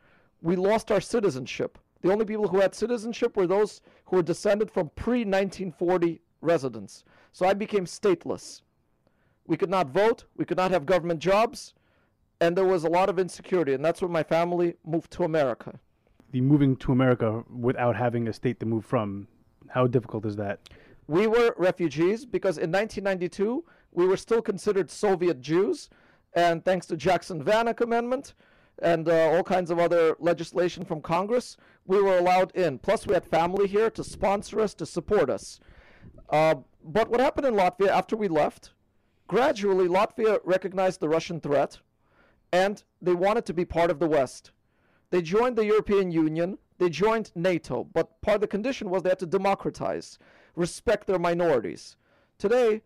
[0.41, 1.77] We lost our citizenship.
[2.01, 7.03] The only people who had citizenship were those who were descended from pre 1940 residents.
[7.33, 8.61] So I became stateless.
[9.45, 11.73] We could not vote, we could not have government jobs,
[12.41, 13.73] and there was a lot of insecurity.
[13.73, 15.79] And that's when my family moved to America.
[16.31, 19.27] The moving to America without having a state to move from,
[19.69, 20.59] how difficult is that?
[21.07, 25.89] We were refugees because in 1992 we were still considered Soviet Jews,
[26.33, 28.35] and thanks to Jackson Vanik Amendment
[28.81, 32.79] and uh, all kinds of other legislation from Congress, we were allowed in.
[32.79, 35.59] Plus, we had family here to sponsor us, to support us.
[36.29, 38.71] Uh, but what happened in Latvia after we left?
[39.27, 41.79] Gradually, Latvia recognized the Russian threat,
[42.51, 44.51] and they wanted to be part of the West.
[45.09, 49.09] They joined the European Union, they joined NATO, but part of the condition was they
[49.09, 50.17] had to democratize,
[50.55, 51.97] respect their minorities.
[52.37, 52.81] Today,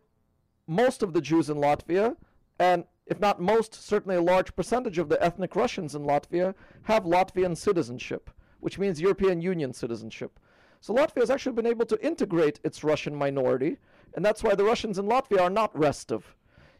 [0.67, 2.15] most of the Jews in Latvia,
[2.59, 7.03] and if not most, certainly a large percentage of the ethnic Russians in Latvia, have
[7.03, 8.29] Latvian citizenship,
[8.61, 10.39] which means European Union citizenship.
[10.79, 13.77] So Latvia has actually been able to integrate its Russian minority,
[14.15, 16.35] and that's why the Russians in Latvia are not restive.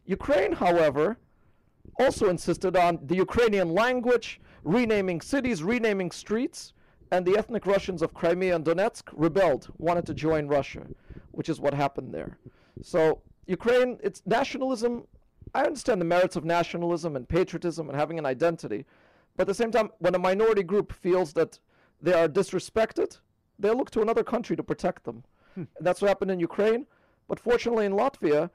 [0.06, 1.17] Ukraine, however,
[2.00, 6.74] also insisted on the Ukrainian language, renaming cities, renaming streets,
[7.12, 10.84] and the ethnic Russians of Crimea and Donetsk rebelled, wanted to join Russia,
[11.32, 12.38] which is what happened there.
[12.82, 15.06] So, Ukraine, it's nationalism.
[15.54, 18.86] I understand the merits of nationalism and patriotism and having an identity,
[19.36, 21.60] but at the same time, when a minority group feels that
[22.02, 23.19] they are disrespected,
[23.60, 25.24] they look to another country to protect them.
[25.54, 25.63] Hmm.
[25.78, 26.86] And that's what happened in Ukraine.
[27.28, 28.50] But fortunately, in Latvia,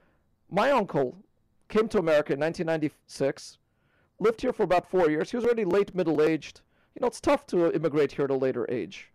[0.51, 1.17] my uncle
[1.69, 3.59] came to America in 1996,
[4.21, 5.31] lived here for about four years.
[5.31, 6.61] He was already late middle aged.
[6.95, 9.13] You know, it's tough to immigrate here at a later age.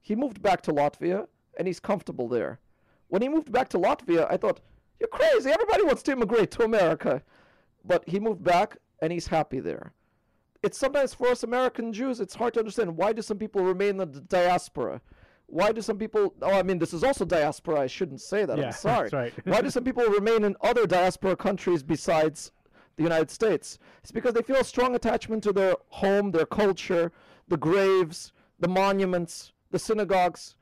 [0.00, 1.26] He moved back to Latvia,
[1.58, 2.60] and he's comfortable there.
[3.08, 4.60] When he moved back to Latvia, I thought,
[4.98, 5.50] you're crazy.
[5.50, 7.22] Everybody wants to immigrate to America.
[7.84, 9.92] But he moved back, and he's happy there.
[10.62, 14.00] It's sometimes for us American Jews, it's hard to understand why do some people remain
[14.00, 15.00] in the diaspora?
[15.50, 16.32] Why do some people?
[16.42, 17.80] Oh, I mean, this is also diaspora.
[17.80, 18.56] I shouldn't say that.
[18.56, 19.10] Yeah, I'm sorry.
[19.10, 19.46] that's right.
[19.46, 22.52] why do some people remain in other diaspora countries besides
[22.96, 23.78] the United States?
[24.02, 27.10] It's because they feel a strong attachment to their home, their culture,
[27.48, 30.54] the graves, the monuments, the synagogues.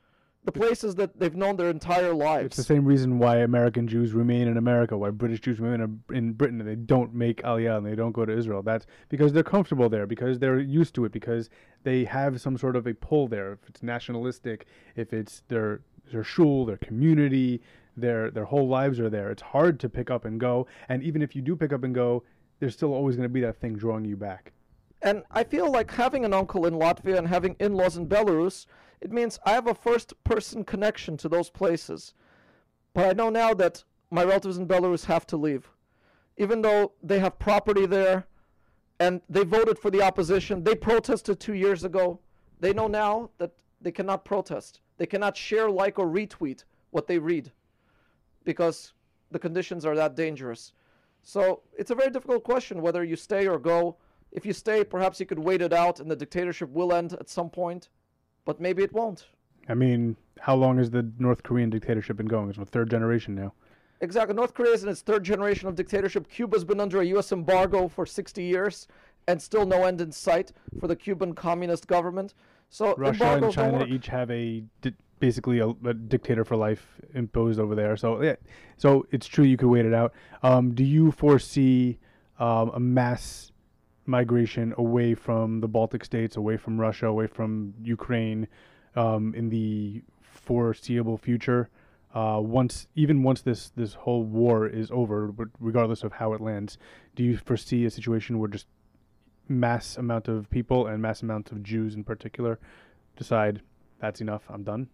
[0.44, 2.46] The places that they've known their entire lives.
[2.46, 6.16] It's the same reason why American Jews remain in America, why British Jews remain in-
[6.16, 8.62] in Britain, and they don't make Aliyah and they don't go to Israel.
[8.62, 11.51] That's because they're comfortable there, because they're used to it, because
[11.83, 13.53] they have some sort of a pull there.
[13.53, 17.61] If it's nationalistic, if it's their their shul, their community,
[17.94, 19.31] their their whole lives are there.
[19.31, 21.94] It's hard to pick up and go, and even if you do pick up and
[21.94, 22.22] go,
[22.61, 24.53] there's still always going to be that thing drawing you back.
[25.03, 28.66] And I feel like having an uncle in Latvia and having in laws in Belarus,
[29.00, 32.14] it means I have a first person connection to those places.
[32.94, 35.70] But I know now that my relatives in Belarus have to leave.
[36.37, 38.26] Even though they have property there
[39.00, 42.20] and they voted for the opposition, they protested two years ago.
[42.61, 44.80] They know now that they cannot protest.
[44.96, 47.52] They cannot share, like, or retweet what they read
[48.44, 48.94] because
[49.30, 50.72] the conditions are that dangerous.
[51.22, 53.96] So it's a very difficult question whether you stay or go.
[54.32, 57.28] If you stay, perhaps you could wait it out and the dictatorship will end at
[57.28, 57.88] some point,
[58.48, 59.26] but maybe it won't.
[59.68, 62.48] I mean, how long has the North Korean dictatorship been going?
[62.48, 63.52] It's the third generation now.
[64.00, 64.34] Exactly.
[64.34, 66.26] North Korea is in its third generation of dictatorship.
[66.30, 67.30] Cuba's been under a U.S.
[67.30, 68.88] embargo for 60 years,
[69.26, 72.32] and still no end in sight for the Cuban communist government.
[72.70, 77.61] So Russia and China each have a di- basically a, a dictator for life imposed
[77.61, 77.98] over there.
[77.98, 78.37] So yeah,
[78.78, 80.14] so it's true you could wait it out.
[80.42, 81.98] Um, do you foresee
[82.38, 83.52] um, a mass
[84.08, 88.48] migration away from the Baltic states, away from Russia, away from Ukraine,
[88.96, 91.68] um, in the foreseeable future?
[92.14, 96.78] Uh, once, even once this this whole war is over, regardless of how it lands,
[97.14, 98.66] do you foresee a situation where just
[99.46, 102.58] mass amount of people and mass amounts of Jews in particular
[103.16, 103.60] decide
[104.00, 104.88] that's enough, I'm done?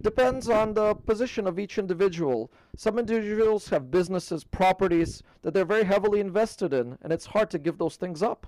[0.00, 2.50] Depends on the position of each individual.
[2.76, 7.58] Some individuals have businesses, properties that they're very heavily invested in, and it's hard to
[7.58, 8.46] give those things up.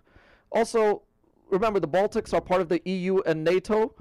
[0.50, 1.02] Also,
[1.50, 3.94] remember the Baltics are part of the EU and NATO.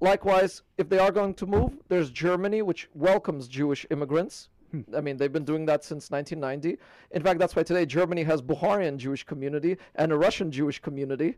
[0.00, 4.48] Likewise, if they are going to move, there's Germany, which welcomes Jewish immigrants.
[4.70, 4.82] Hmm.
[4.96, 6.78] I mean, they've been doing that since 1990.
[7.10, 11.36] In fact, that's why today Germany has Bukharian Jewish community and a Russian Jewish community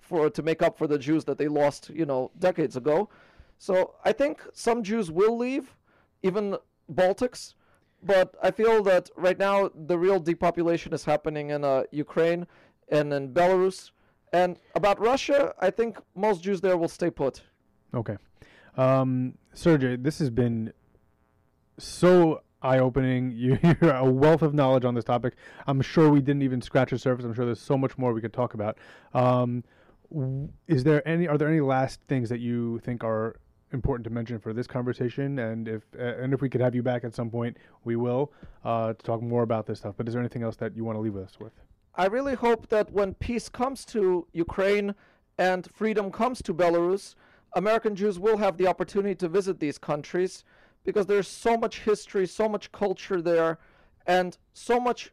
[0.00, 3.10] for to make up for the Jews that they lost, you know, decades ago.
[3.58, 5.76] So I think some Jews will leave,
[6.22, 6.56] even
[6.92, 7.54] Baltics,
[8.02, 12.46] but I feel that right now the real depopulation is happening in uh, Ukraine
[12.88, 13.90] and in Belarus.
[14.32, 17.42] And about Russia, I think most Jews there will stay put.
[17.94, 18.16] Okay.
[18.76, 20.72] Um, Sergey, this has been
[21.78, 23.32] so eye opening.
[23.36, 25.34] You're a wealth of knowledge on this topic.
[25.66, 27.24] I'm sure we didn't even scratch the surface.
[27.24, 28.78] I'm sure there's so much more we could talk about.
[29.14, 29.64] Um,
[30.66, 31.28] is there any?
[31.28, 33.36] Are there any last things that you think are
[33.72, 35.38] important to mention for this conversation?
[35.38, 38.32] And if and if we could have you back at some point, we will
[38.64, 39.94] uh, to talk more about this stuff.
[39.96, 41.52] But is there anything else that you want to leave us with?
[41.94, 44.94] I really hope that when peace comes to Ukraine
[45.38, 47.14] and freedom comes to Belarus,
[47.54, 50.44] American Jews will have the opportunity to visit these countries
[50.84, 53.58] because there's so much history, so much culture there,
[54.06, 55.12] and so much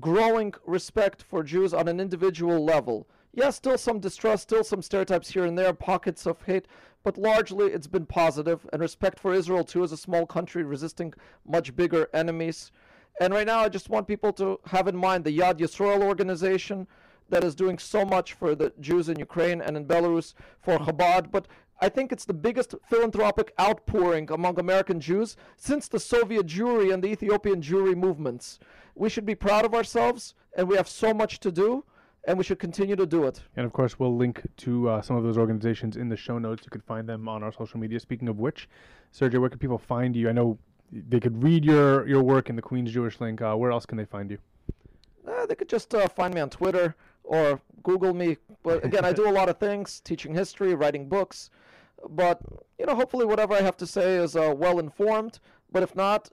[0.00, 3.08] growing respect for Jews on an individual level.
[3.36, 6.68] Yes, still some distrust, still some stereotypes here and there, pockets of hate,
[7.02, 11.12] but largely it's been positive, and respect for Israel too as a small country resisting
[11.44, 12.70] much bigger enemies.
[13.20, 16.86] And right now, I just want people to have in mind the Yad Yisrael organization
[17.28, 21.32] that is doing so much for the Jews in Ukraine and in Belarus for Chabad.
[21.32, 21.48] But
[21.80, 27.02] I think it's the biggest philanthropic outpouring among American Jews since the Soviet Jewry and
[27.02, 28.60] the Ethiopian Jewry movements.
[28.94, 31.84] We should be proud of ourselves, and we have so much to do,
[32.26, 33.40] and we should continue to do it.
[33.56, 36.64] And of course, we'll link to uh, some of those organizations in the show notes.
[36.64, 38.00] You can find them on our social media.
[38.00, 38.68] Speaking of which,
[39.10, 40.28] Sergey, where can people find you?
[40.28, 40.58] I know
[40.90, 43.42] they could read your, your work in the Queens Jewish Link.
[43.42, 44.38] Uh, where else can they find you?
[45.26, 48.36] Uh, they could just uh, find me on Twitter or Google me.
[48.62, 51.50] But again, I do a lot of things teaching history, writing books.
[52.10, 52.40] But,
[52.78, 55.40] you know, hopefully whatever I have to say is uh, well informed.
[55.72, 56.30] But if not,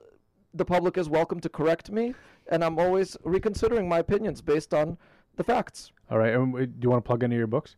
[0.54, 2.14] the public is welcome to correct me.
[2.50, 4.98] And I'm always reconsidering my opinions based on
[5.36, 5.92] the facts.
[6.10, 6.34] All right.
[6.34, 7.76] And uh, do you want to plug any of your books?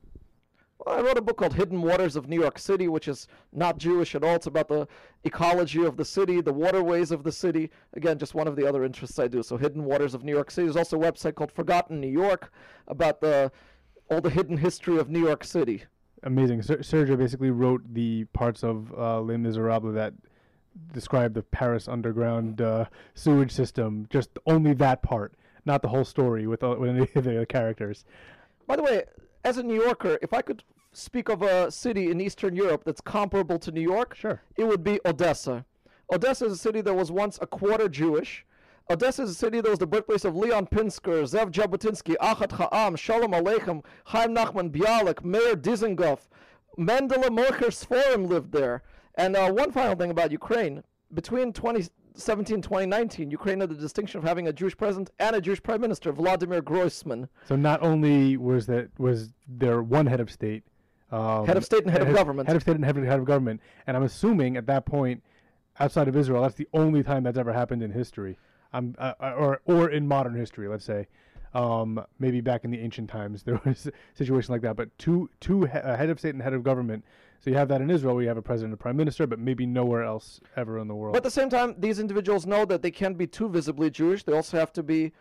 [0.79, 3.79] Well, I wrote a book called Hidden Waters of New York City, which is not
[3.79, 4.35] Jewish at all.
[4.35, 4.89] It's about the
[5.23, 7.71] ecology of the city, the waterways of the city.
[7.95, 9.43] Again, just one of the other interests I do.
[9.43, 10.67] So, Hidden Waters of New York City.
[10.67, 12.53] There's also a website called Forgotten New York
[12.89, 13.53] about the
[14.11, 15.85] all the hidden history of New York City.
[16.25, 16.63] Amazing.
[16.63, 20.15] Ser- Sergey basically wrote the parts of uh, Les Miserables that
[20.93, 24.07] describe the Paris underground uh, sewage system.
[24.11, 25.35] Just only that part,
[25.65, 28.05] not the whole story with, uh, with any of the characters.
[28.67, 29.05] By the way,
[29.45, 30.63] as a New Yorker, if I could
[30.93, 34.41] speak of a city in Eastern Europe that's comparable to New York, Sure.
[34.57, 35.65] it would be Odessa.
[36.13, 38.45] Odessa is a city that was once a quarter Jewish.
[38.91, 42.97] Odessa is a city that was the birthplace of Leon Pinsker, Zev Jabotinsky, Achad Ha'am,
[42.97, 46.29] Shalom Aleichem, Chaim Nachman Bialik, Meir Dizengoff,
[46.79, 48.83] Mendele Mocher Sforim lived there.
[49.15, 50.83] And uh, one final thing about Ukraine
[51.15, 51.53] between
[52.19, 55.81] 2017 2019, Ukraine had the distinction of having a Jewish president and a Jewish prime
[55.81, 57.29] minister, Vladimir Groisman.
[57.49, 60.63] So not only was that was there one head of state,
[61.11, 62.47] um, Head of state and head of government.
[62.49, 65.25] head of state and head of, head of government, and I'm assuming at that point,
[65.81, 68.39] outside of Israel, that's the only time that's ever happened in history,
[68.73, 71.09] um, uh, uh, or or in modern history, let's say.
[71.53, 75.31] Um, maybe back in the ancient times there was a situation like that, but two
[75.41, 77.05] two he- uh, head of state and head of government.
[77.45, 79.39] So you have that in Israel, where you have a president and prime minister, but
[79.39, 81.13] maybe nowhere else ever in the world.
[81.13, 84.25] But at the same time, these individuals know that they can't be too visibly Jewish.
[84.25, 85.13] They also have to be,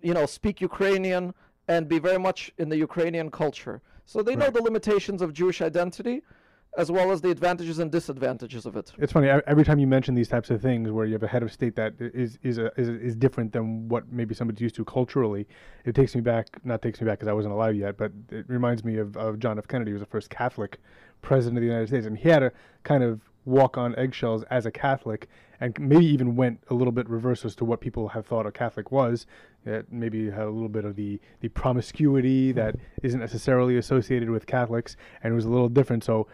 [0.00, 1.34] you know, speak Ukrainian
[1.66, 3.82] and be very much in the Ukrainian culture.
[4.04, 6.22] So they know the limitations of Jewish identity
[6.76, 8.92] as well as the advantages and disadvantages of it.
[8.98, 11.42] It's funny every time you mention these types of things, where you have a head
[11.42, 14.84] of state that is is a, is, is different than what maybe somebody's used to
[14.84, 15.46] culturally.
[15.84, 18.44] It takes me back, not takes me back because I wasn't alive yet, but it
[18.48, 19.66] reminds me of, of John F.
[19.66, 20.78] Kennedy, who was the first Catholic
[21.22, 22.52] president of the United States, and he had a
[22.84, 25.28] kind of walk on eggshells as a Catholic,
[25.60, 28.52] and maybe even went a little bit reverse as to what people have thought a
[28.52, 29.26] Catholic was.
[29.64, 34.46] It maybe had a little bit of the the promiscuity that isn't necessarily associated with
[34.46, 36.04] Catholics, and it was a little different.
[36.04, 36.26] So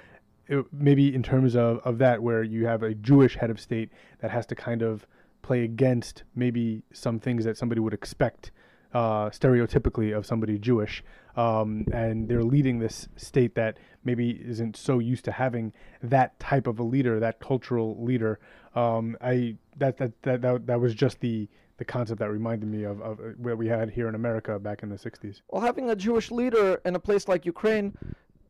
[0.72, 3.90] maybe in terms of, of that, where you have a Jewish head of state
[4.20, 5.06] that has to kind of
[5.42, 8.50] play against maybe some things that somebody would expect
[8.94, 11.02] uh, stereotypically of somebody Jewish,
[11.36, 15.72] um, and they're leading this state that maybe isn't so used to having
[16.02, 18.38] that type of a leader, that cultural leader.
[18.74, 22.84] Um, I that, that that that that was just the the concept that reminded me
[22.84, 25.40] of, of uh, what we had here in America back in the '60s.
[25.48, 27.96] Well, having a Jewish leader in a place like Ukraine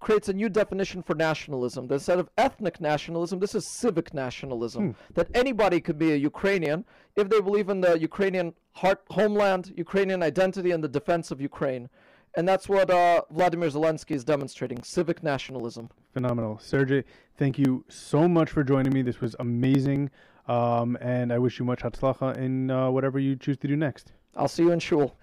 [0.02, 1.86] creates a new definition for nationalism.
[1.86, 4.96] That Instead of ethnic nationalism, this is civic nationalism.
[5.14, 6.84] That anybody could be a Ukrainian
[7.16, 11.88] if they believe in the Ukrainian heart, homeland, Ukrainian identity, and the defense of Ukraine.
[12.36, 15.88] And that's what uh, Vladimir Zelensky is demonstrating civic nationalism.
[16.14, 16.58] Phenomenal.
[16.58, 17.04] Sergey,
[17.36, 19.02] thank you so much for joining me.
[19.02, 20.10] This was amazing.
[20.48, 24.12] Um, and I wish you much hatzlacha in uh, whatever you choose to do next.
[24.34, 25.14] I'll see you in shul.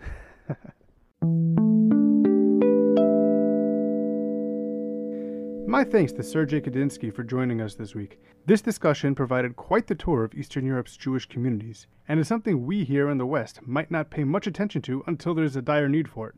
[5.70, 8.20] My thanks to Sergey Kadinsky for joining us this week.
[8.48, 12.84] This discussion provided quite the tour of Eastern Europe's Jewish communities, and is something we
[12.84, 16.10] here in the West might not pay much attention to until there's a dire need
[16.10, 16.36] for it.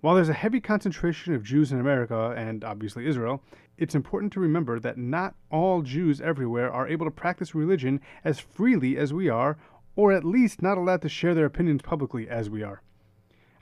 [0.00, 3.42] While there's a heavy concentration of Jews in America, and obviously Israel,
[3.78, 8.38] it's important to remember that not all Jews everywhere are able to practice religion as
[8.38, 9.58] freely as we are,
[9.96, 12.80] or at least not allowed to share their opinions publicly as we are.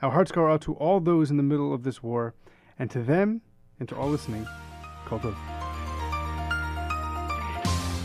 [0.03, 2.35] Our hearts go out to all those in the middle of this war,
[2.79, 3.41] and to them,
[3.81, 4.47] and to all listening,
[5.07, 5.35] Tov.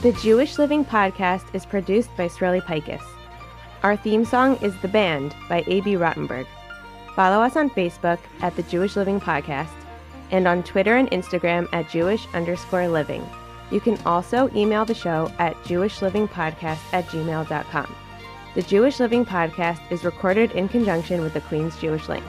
[0.02, 3.04] The Jewish Living Podcast is produced by Sreli Pikus.
[3.84, 5.95] Our theme song is The Band by A.B.
[5.95, 6.47] Rottenberg.
[7.16, 9.74] Follow us on Facebook at The Jewish Living Podcast
[10.32, 13.28] and on Twitter and Instagram at Jewish underscore living.
[13.70, 17.95] You can also email the show at jewishlivingpodcast at gmail.com.
[18.54, 22.24] The Jewish Living Podcast is recorded in conjunction with the Queens Jewish Link.